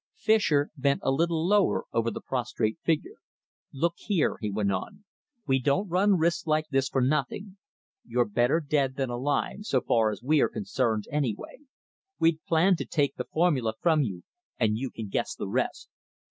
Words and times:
Fischer 0.17 0.71
bent 0.75 0.99
a 1.03 1.11
little 1.11 1.45
lower 1.45 1.85
over 1.93 2.09
the 2.09 2.21
prostrate 2.21 2.79
figure, 2.81 3.17
"Look 3.71 3.93
here," 3.97 4.37
he 4.41 4.49
went 4.49 4.71
on, 4.71 5.05
"we 5.45 5.59
don't 5.59 5.89
run 5.89 6.17
risks 6.17 6.47
like 6.47 6.69
this 6.71 6.89
for 6.89 7.01
nothing. 7.01 7.57
You're 8.03 8.25
better 8.25 8.59
dead 8.61 8.95
than 8.95 9.11
alive, 9.11 9.57
so 9.61 9.79
far 9.79 10.09
as 10.09 10.23
we 10.23 10.41
are 10.41 10.49
concerned, 10.49 11.05
anyway. 11.11 11.59
We'd 12.17 12.43
planned 12.47 12.79
to 12.79 12.85
take 12.85 13.13
the 13.15 13.25
formula 13.31 13.75
from 13.79 14.01
you, 14.01 14.23
and 14.59 14.75
you 14.75 14.89
can 14.89 15.07
guess 15.07 15.35
the 15.35 15.47
rest. 15.47 15.87